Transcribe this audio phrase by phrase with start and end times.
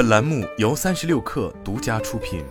[0.00, 2.42] 本栏目由三十六氪独家出品。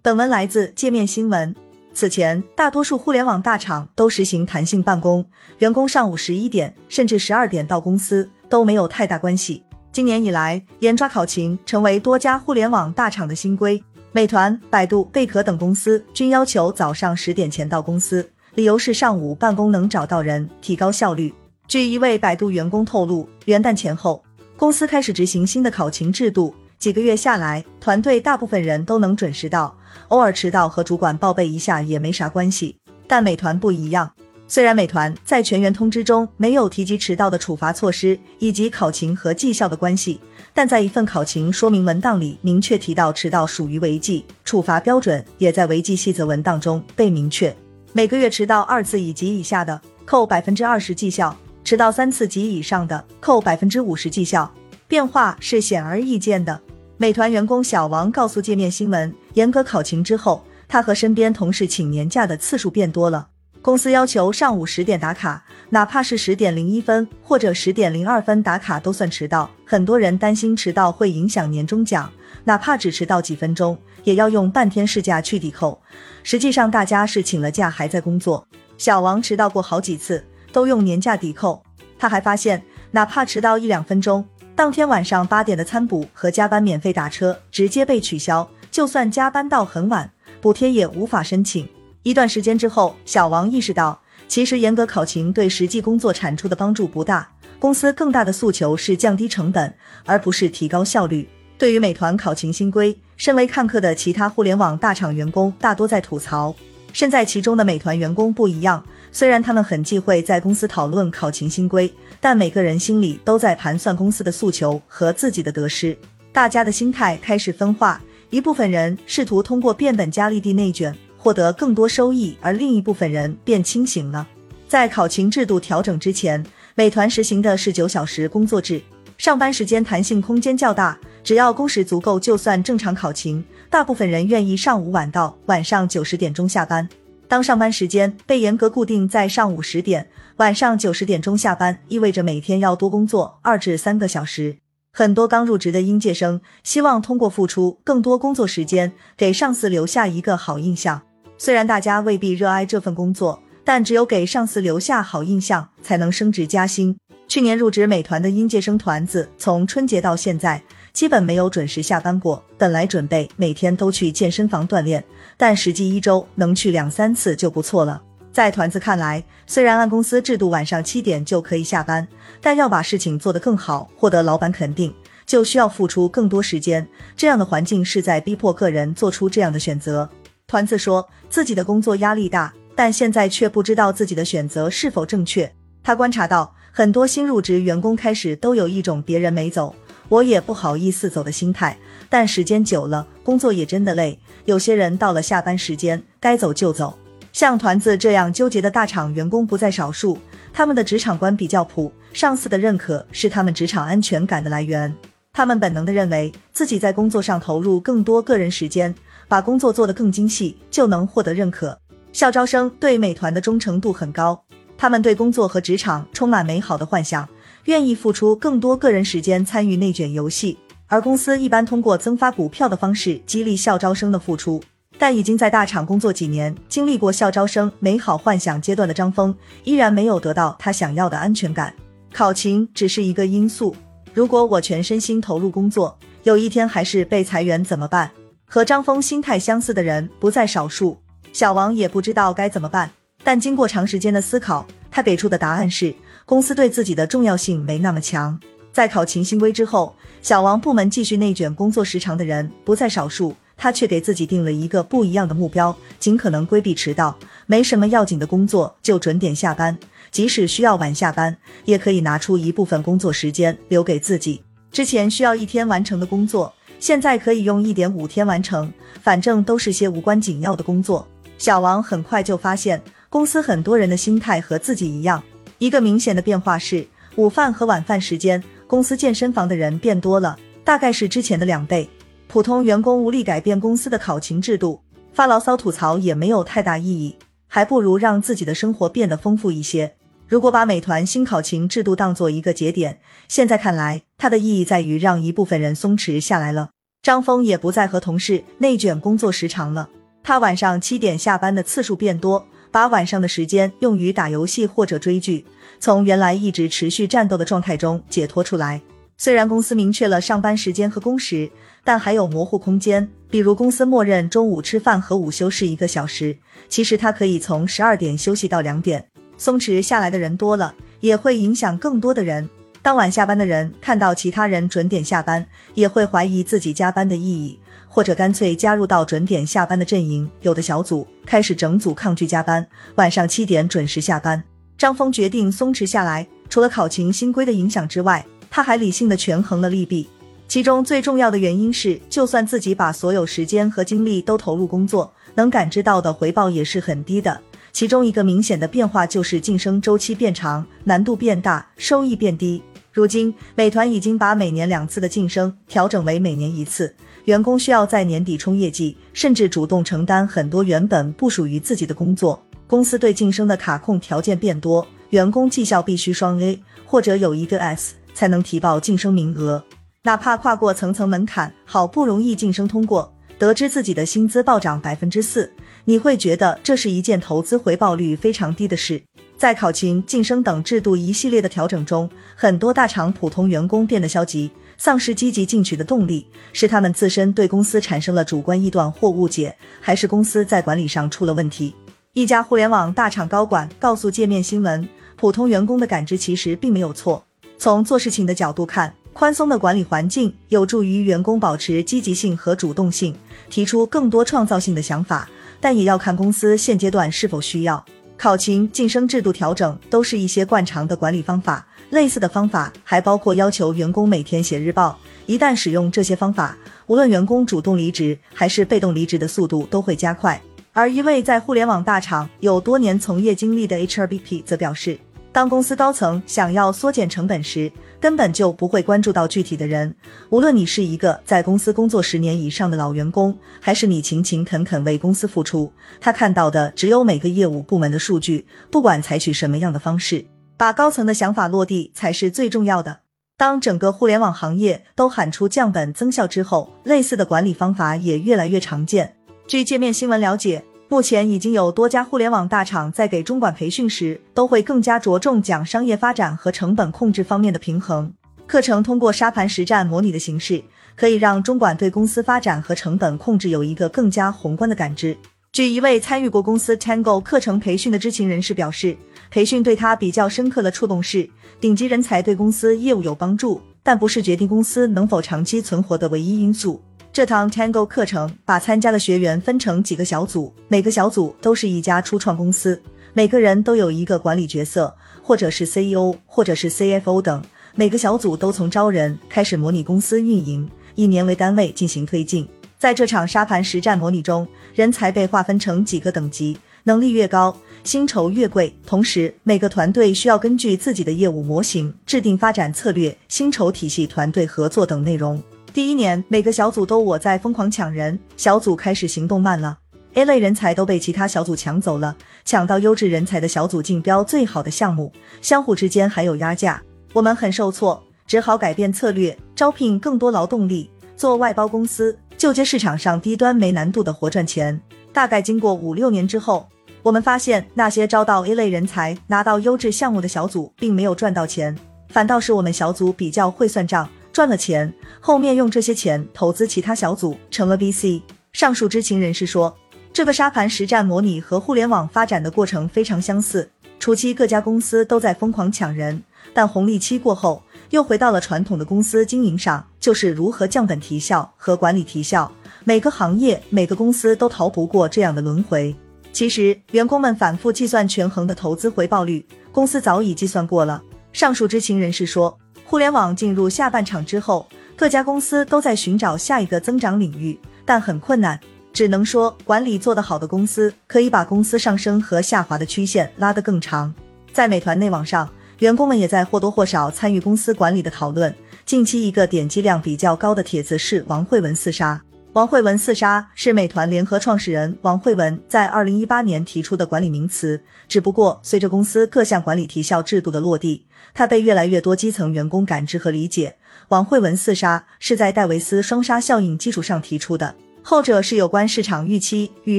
[0.00, 1.54] 本文来自界面新闻。
[1.92, 5.28] 此前，大多数互联网大厂都实行弹性办公，
[5.58, 9.62] 员工上午十一点甚至十二点到公司都没有太大关系。
[9.92, 13.84] 今年以来，严抓考勤成为多家互联网大厂的新规。
[14.12, 21.34] 美团、百度、贝壳等公司均要求早上十点前到公司，理由是上午办公能找到人，提高效率。
[21.72, 24.22] 据一位百度员工透露，元旦前后，
[24.58, 29.74] 公司开始执行新的考勤制度，几个月下来，团队大部分人都能准时到，
[30.08, 32.76] 偶尔迟到和主管报备一下也没啥关系。
[33.06, 34.12] 但美团不一样。
[34.46, 40.20] 虽然美团在全员通知中没有提及迟到的处罚措施以及考勤和绩效的关系，
[40.52, 47.56] 但在一份考勤说明文档里明确提到迟到属于违纪，处罚标准也在违纪细则文档中被明确。
[47.94, 54.52] 每个月迟到二次以及以下的，扣百分之二十绩效；迟到三次及以上的，扣百分之五十绩效。
[54.88, 56.60] 变化是显而易见的。
[56.98, 63.28] 美团员工小王告诉界面新闻，严格考勤之后，他和身边同事请年假的次数变多了。
[63.62, 69.48] 公司要求上午十点打卡，哪怕是十点零一分或者十点零二分打卡都算迟到。
[69.64, 72.12] 很多人担心迟到会影响年终奖，
[72.44, 75.80] 哪怕只迟到几分钟，也要用半天事假去抵扣。
[76.24, 78.46] 实际上，大家是请了假还在工作。
[78.76, 81.62] 小王迟到过好几次，都用年假抵扣。
[81.98, 88.48] 他还发现，哪怕迟到一两分钟，当天晚上八点的餐补和加班免费打车直接被取消。
[88.70, 91.68] 就算加班到很晚，补贴也无法申请。
[92.02, 97.28] 一段时间之后，小王意识到，其实严格考勤对实际工作产出的帮助不大。
[97.58, 99.72] 公司更大的诉求是降低成本，
[100.04, 101.28] 而不是提高效率。
[101.56, 106.52] 对于美团考勤新规，身为看客的其他互联网大厂员工大多在吐槽。
[106.92, 115.96] 身在其中的美团员工不一样，虽然他们很忌讳在公司讨论考勤新规，但每个人心里都在盘算公司的诉求和自己的得失。
[116.32, 120.92] 大家的心态开始分化，一部分人试图通过变本加厉地内卷。
[121.22, 124.26] 获得更多收益，而另一部分人便清醒了。
[124.66, 126.44] 在考勤制度调整之前，
[126.74, 128.82] 美团实行的是九小时工作制，
[129.18, 133.44] 上班时间弹性空间较大，只要工时足够就算正常考勤。
[133.70, 136.88] 大部分人愿意上午晚到，晚上九十点钟下班。
[137.32, 140.06] 当上班时间被严格固定在上午十点，
[140.36, 144.58] 晚上九十点钟下班，意味着每天要多工作二至三个小时。
[144.92, 151.00] 很多刚入职的应届生希望通过付出更多工作时间，给上司留下一个好印象。
[151.38, 156.94] 虽然大家未必热爱这份工作，但只有给上司留下好印象，才能升职加薪。
[157.26, 160.62] 去年入职美团的应届生团子，从春节到现在，
[160.92, 162.44] 基本没有准时下班过。
[162.58, 165.02] 本来准备每天都去健身房锻炼，
[165.42, 168.00] 但实际一周能去两三次就不错了。
[168.30, 172.06] 在团子看来，虽然按公司制度晚上七点就可以下班，
[172.40, 174.94] 但要把事情做得更好，获得老板肯定，
[175.26, 176.86] 就需要付出更多时间。
[177.16, 180.08] 这样的环境是在逼迫个人做出这样的选择。
[180.46, 185.52] 团子说自己的工作压力大，但现在却不知道自己的选择是否正确。
[185.82, 189.74] 他观察到很多新入职员工开始都有一种别人没走，
[190.08, 191.76] 我也不好意思走的心态。
[192.12, 194.18] 但时间久了，工作也真的累。
[194.44, 196.98] 有些人到了下班时间，该走就走。
[197.32, 200.18] 像团子这样纠结的大厂员工不在少数，
[200.52, 204.94] 他们的职场观比较普，上司的认可是他们职场安全感的来源。
[205.32, 208.94] 他们本能的认为自己在工作上投入更多个人时间。
[209.26, 211.78] 把工作做得更精细，就能获得认可。
[212.12, 214.44] 校招生对美团的忠诚度很高，
[214.76, 217.26] 他们对工作和职场充满美好的幻想，
[217.64, 220.58] 愿意付出更多个人时间参与内卷游戏。
[220.92, 224.62] 而公司一般通过增发股票的方式激励校招生的付出。
[224.98, 231.72] 但已经在大厂工作几年，经历过校招生美好幻想阶段的张峰，依然没有得到他想要的安全感。
[232.12, 233.74] 考勤只是一个因素，
[234.12, 238.10] 如果我全身心投入工作，有一天还是被裁员怎么办？
[238.44, 240.98] 和张峰心态相似的人不在少数，
[241.32, 242.90] 小王也不知道该怎么办。
[243.24, 245.94] 但经过长时间的思考，他给出的答案是：
[246.26, 248.38] 公司对自己的重要性没那么强。
[248.72, 257.16] 在考勤新规之后，小王部门继续内卷工作时长的人不在少数，他却给自己定了一个不一样的目标：尽可能规避迟到，
[257.46, 259.78] 没什么要紧的工作就准点下班，
[260.10, 264.42] 即使需要晚下班，也可以拿出一部分工作时间留给自己。
[264.70, 266.52] 之前需要一天完成的工作。
[266.80, 268.72] 现在可以用一点五天完成，
[269.02, 271.06] 反正都是些无关紧要的工作。
[271.38, 275.22] 小王很快就发现，公司很多人的心态和自己一样。
[275.58, 276.84] 一个明显的变化是，
[277.14, 278.42] 午饭和晚饭时间，
[278.72, 280.34] 公司健身房的人变多了，
[280.64, 281.86] 大概是之前的两倍。
[282.26, 284.80] 普通员工无力改变公司的考勤制度，
[285.12, 287.14] 发牢骚吐槽也没有太大意义，
[287.46, 289.92] 还不如让自己的生活变得丰富一些。
[290.26, 292.98] 如果把美团新考勤制度当做一个节点，
[293.28, 296.70] 现在看来，它的意义在于让一部分人松弛下来了。
[297.02, 299.90] 张峰也不再和同事内卷工作时长了，
[300.22, 305.44] 他晚上七点下班的次数变多，把晚上的时间用于打游戏或者追剧，
[305.78, 308.82] 从原来一直持续战斗的状态中解脱出来。
[309.18, 311.48] 虽然公司明确了上班时间和工时，
[311.84, 316.36] 但还有模糊空间，比如公司默认中午吃饭和午休是一个小时，
[316.68, 319.06] 其实他可以从十二点休息到两点。
[319.36, 322.48] 松弛下来的人多了，也会影响更多的人。
[322.82, 327.56] 当晚下班的人看到其他人准点下班，也会怀疑自己加班的意义，
[327.86, 330.28] 或者干脆加入到准点下班的阵营。
[330.40, 334.42] 有的小组开始整组抗拒加班，晚上七点准时下班。
[334.76, 340.08] 张峰决定松弛下来，除了考勤新规的影响之外，他还理性的权衡了利弊。
[340.48, 347.40] 其中最重要的原因是，就算自己把所有时间和精力都投入工作，能感知到的回报也是很低的。
[347.70, 352.60] 其中一个明显的变化就是晋升周期变长，难度变大，收益变低。
[352.92, 356.94] 如今，美团已经把每年两次的晋升调整为每年一次，
[357.24, 362.40] 员工需要在年底冲业绩，甚至主动承担很多原本不属于自己的工作。
[362.66, 369.64] 公司对晋升的卡控条件变多，员工绩效必须双 A 或者有一个 S 才能提报晋升名额，
[370.02, 375.50] 哪怕跨过层层门槛，好不容易晋升通过，得知自己的薪资暴涨百分之四。
[375.84, 379.02] 你会觉得这是一件投资回报率非常低的事。
[379.36, 384.48] 在考勤、晋升等制度一系列的调整中，很多大厂普通员工变得消极，
[384.78, 391.74] 丧失积极进取的动力，是他们自身对公司产生了主观臆断或误解，还是公司在管理上出了问题？
[392.12, 397.24] 一家互联网大厂高管告诉界面新闻，普通员工的感知其实并没有错。
[397.58, 403.12] 从做事情的角度看，宽松的管理环境有助于员工保持积极性和主动性，
[403.50, 405.28] 提出更多创造性的想法。
[405.62, 407.82] 但也要看公司现阶段是否需要
[408.18, 411.64] 考勤、晋升制度调整，都是一些惯常的管理方法。
[411.90, 414.98] 类似的方法还包括要求员工每天写日报。
[415.26, 416.56] 一旦使用这些方法，
[416.86, 420.40] 无论员工主动离职还是被动离职的速度都会加快。
[420.72, 424.98] 而一位在互联网大厂有多年从业经历的 HRBP 则表示。
[425.32, 429.94] 当公司高层想要缩减成本时，根本就不会关注到具体的人。
[430.28, 438.46] 无论你是一个在公司工作十年以上的老员工，还是你勤勤恳恳为公司付出，他看到的只有每个业务部门的数据。
[438.70, 440.26] 不管采取什么样的方式，
[440.58, 443.00] 把高层的想法落地才是最重要的。
[443.38, 449.16] 当整个互联网行业都喊出降本增效之后，类似的管理方法也越来越常见。
[449.46, 450.62] 据界面新闻了解。
[450.92, 458.12] 目前已经有多家互联网大厂在给中管培训时，都会更加着重讲商业发展和成本控制方面的平衡。
[458.46, 460.62] 课程通过沙盘实战模拟的形式，
[460.94, 465.16] 可以让中管对公司发展和成本控制有一个更加宏观的感知。
[465.50, 468.94] 据一位参与过公司 Tango 课程培训的知情人士表示，
[469.30, 471.26] 培训对他比较深刻的触动是，
[471.58, 476.82] 顶级人才对公司业务有帮助，但不是决定公司能否长期存活的唯一因素。
[477.12, 482.80] 这堂 Tango 课程把参加的学员分成几个小组，每个小组都是一家初创公司，
[483.12, 487.44] 每个人都有一个管理角色，或者是 CEO，或者是 CFO 等。
[487.74, 492.48] 每个小组都从招人开始模拟公司运营，以年为单位进行推进。
[492.78, 497.54] 在这场沙盘实战模拟中，人才被划分成几个等级，能力越高，
[497.84, 498.74] 薪酬越贵。
[498.86, 505.42] 同时，每个团队需要根据自己的业务模型制定发展策略、薪酬体系、团队合作等内容。
[505.72, 509.78] 第一年，每个小组都我在疯狂抢人，小组开始行动慢了
[510.12, 512.14] ，A 类人才都被其他小组抢走了，
[512.44, 515.10] 抢到优质人才的小组竞标最好的项目，
[515.40, 516.82] 相互之间还有压价，
[517.14, 524.78] 我们很受挫，只好改变策略，招聘更多劳动力，做外包公司，就接市场上低端没难度的活赚钱。
[525.10, 526.68] 大概经过五六年之后，
[527.02, 531.74] 我们发现那些招到 A 类人才、拿到优质项目的小组，并没有赚到钱，
[532.10, 534.06] 反倒是我们小组比较会算账。
[534.32, 538.22] 赚了钱，后面用这些钱投资其他小组，成了 VC。
[538.52, 539.76] 上述知情人士说，
[540.12, 543.70] 这个沙盘实战模拟和互联网发展的过程非常相似。
[543.98, 546.22] 初期各家公司都在疯狂抢人，
[546.54, 552.50] 但红利期过后，又回到了传统的公司经营上，就是如何降本提效和管理提效。
[552.84, 555.94] 每个行业、每个公司都逃不过这样的轮回。
[556.32, 561.02] 其实，员工们反复计算权衡的投资回报率，公司早已计算过了。
[561.32, 562.58] 上述知情人士说。
[562.92, 568.60] 互联网进入下半场之后，各家公司都在寻找下一个增长领域，但很困难。
[568.92, 574.12] 只能说，管理做得好的公司可以把公司上升和下滑的曲线拉得更长。
[574.52, 578.54] 在美团内网上，员工们也在或多或少参与公司管理的讨论。
[578.84, 582.20] 近期一个点击量比较高的帖子是王慧文四杀。
[582.54, 593.76] 王慧文四杀是美团联合创始人王慧文在二零一八年提出的管理名词，只不过随着公司各项管理提效制度的落地，它被越来越多基层员工感知和理解。
[594.08, 599.98] 王慧文四杀是在戴维斯双杀效应基础上提出的，后者是有关市场预期与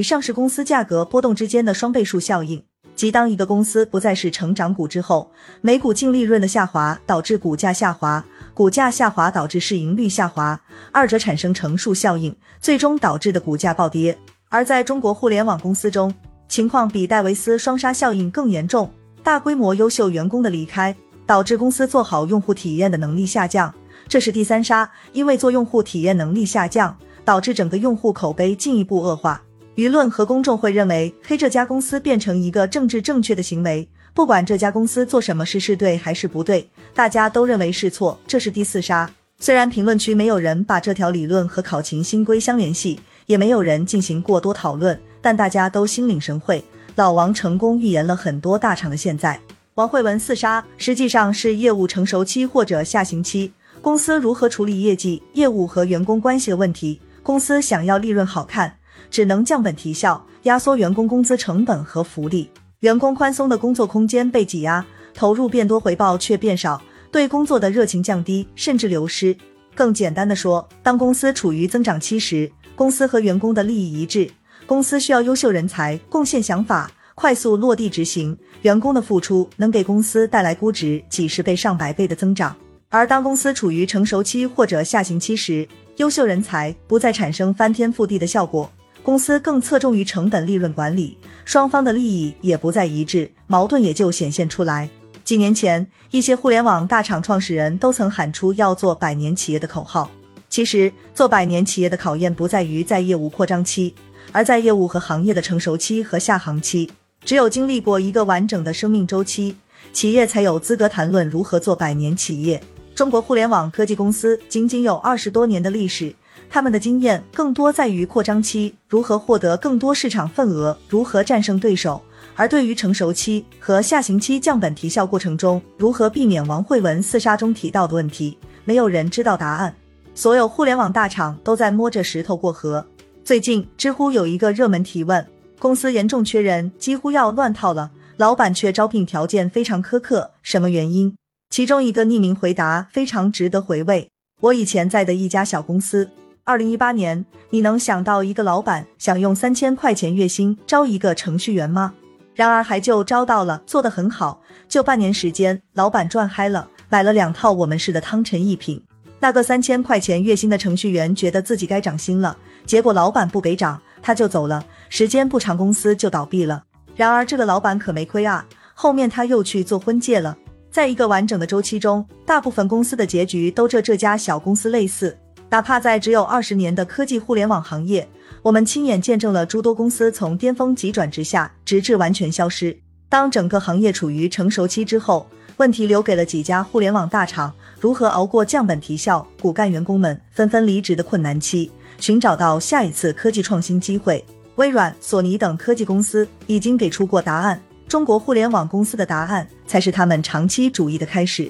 [0.00, 2.62] 上市公司价格波动之间的双倍数效应。
[2.94, 5.28] 即当一个公司不再是成长股之后，
[5.60, 10.58] 每股净利润的下滑导致股价下滑，股价下滑导致市盈率下滑，
[10.92, 14.16] 二者产生乘数效应，最终导致的股价暴跌。
[14.48, 16.14] 而在中国互联网公司中，
[16.48, 18.88] 情况比戴维斯双杀效应更严重，
[19.24, 20.94] 大规模优秀员工的离开
[21.26, 23.74] 导致公司做好用户体验的能力下降，
[24.06, 29.42] 这是第三杀，因为做用户体验能力下降，导致整个用户口碑进一步恶化。
[29.74, 38.18] 舆论和公众会认为黑这家公司变成一个政治正确的行为，不管这家公司做什么事是对还是不对，大家都认为是错。
[38.26, 39.10] 这是第四杀。
[39.38, 46.64] 虽然评论区没有人把这条理论和考勤新规相联系，也没有人进行过多讨论，但大家都心领神会。
[46.94, 49.38] 老王成功预言了很多大厂的现在。
[49.74, 57.00] 王慧文四杀实际上是业务成熟期或者下行期，公司如何处理业绩、业务和员工关系的问题？
[57.24, 58.76] 公司想要利润好看。
[59.10, 64.84] 只能降本提效，压缩员工工资成本和福利，员工宽松的工作空间被挤压，
[65.14, 69.36] 投入变多，回报却变少，对工作的热情降低，甚至流失。
[69.74, 74.28] 更简单的说，当公司处于增长期时，公司和员工的利益一致，
[74.66, 82.54] 公司需要优秀人才贡献想法，快速落地执行，员工的付出能给公司带来估值几十倍、上百倍的增长。
[82.88, 85.66] 而当公司处于成熟期或者下行期时，
[85.96, 88.70] 优秀人才不再产生翻天覆地的效果。
[89.02, 94.88] 公司更侧重于成本利润管理，双方的利益也不再一致，矛盾也就显现出来。
[95.24, 100.10] 几年前，一些互联网大厂创始人都曾喊出要做百年企业的口号。
[100.50, 103.94] 其实，做百年企业的考验不在于在业务扩张期，
[104.32, 106.90] 而在业务和行业的成熟期和下行期。
[107.24, 109.56] 只有经历过一个完整的生命周期，
[109.94, 112.62] 企业才有资格谈论如何做百年企业。
[112.94, 116.14] 中国互联网科技公司仅仅有二十多年的历史。
[116.50, 122.00] 他们的经验更多在于扩张期如何获得更多市场份额，如何战胜对手；
[122.36, 129.74] 而对于成熟期和下行期降本提效过程中如何避免王慧文四杀中提到的问题，没有人知道答案。
[130.14, 132.84] 所有互联网大厂都在摸着石头过河。
[133.24, 135.26] 最近，知乎有一个热门提问：
[135.58, 141.16] 公司严重缺人，几乎要乱套了，老板却招聘条件非常苛刻，什么原因？
[141.50, 144.10] 其中一个匿名回答非常值得回味：
[144.40, 146.10] 我以前在的一家小公司。
[146.44, 151.94] 二零一八年，你能想到一个老板想用三千块钱月薪招一个程序员吗？
[152.34, 158.82] 然而还就招到了，做得很好，就半年时间，老板赚嗨了，买了两套我们市的汤臣一品。
[159.20, 162.36] 那个三千块钱月薪的程序员觉得自己该涨薪了，
[162.66, 164.64] 结果老板不给涨，他就走了。
[164.88, 166.64] 时间不长，公司就倒闭了。
[166.96, 170.36] 然而这个老板可没亏啊，后面他又去做婚介了。
[170.70, 175.16] 在一个完整的周期中，大部分公司的结局都这这家小公司类似。
[175.54, 178.08] 哪怕在只有二十年的科技互联网行业，
[178.42, 182.76] 我们亲眼见证了诸多公司从巅峰急转直下，直至完全消失。
[183.08, 191.70] 当整个行业处于成熟期之后，问题留给了几家互联网大厂，如何熬过降本提效、骨干员工们纷纷离职的困难期，
[192.00, 194.24] 寻找到下一次科技创新机会？
[194.56, 201.48] 微软、索尼等科技公司已经给出过答案，中国互联网公司的答案才是他们长期主义的开始。